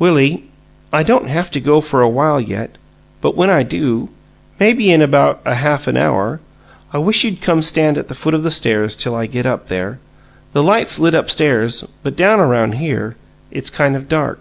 "Willie, 0.00 0.42
I 0.92 1.04
don't 1.04 1.28
haf 1.28 1.52
to 1.52 1.60
go 1.60 1.80
for 1.80 2.02
a 2.02 2.08
while 2.08 2.40
yet, 2.40 2.76
but 3.20 3.36
when 3.36 3.48
I 3.48 3.62
do 3.62 4.08
maybe 4.58 4.90
in 4.90 5.00
about 5.00 5.40
a 5.44 5.54
half 5.54 5.86
an 5.86 5.96
hour 5.96 6.40
I 6.92 6.98
wish 6.98 7.22
you'd 7.22 7.40
come 7.40 7.62
stand 7.62 7.96
at 7.96 8.08
the 8.08 8.16
foot 8.16 8.34
of 8.34 8.42
the 8.42 8.50
stairs 8.50 8.96
till 8.96 9.14
I 9.14 9.26
get 9.26 9.46
up 9.46 9.68
there. 9.68 10.00
The 10.52 10.64
light's 10.64 10.98
lit 10.98 11.14
up 11.14 11.30
stairs, 11.30 11.84
but 12.02 12.16
down 12.16 12.40
around 12.40 12.72
here 12.72 13.14
it's 13.52 13.70
kind 13.70 13.94
of 13.94 14.08
dark." 14.08 14.40